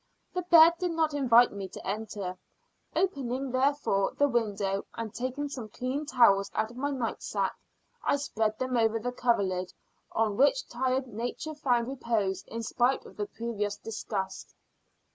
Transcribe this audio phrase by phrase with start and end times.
[0.33, 2.35] The bed did not invite me to enter;
[2.95, 7.55] opening, therefore, the window, and taking some clean towels out of my night sack,
[8.03, 9.71] I spread them over the coverlid,
[10.11, 14.55] on which tired Nature found repose, in spite of the previous disgust.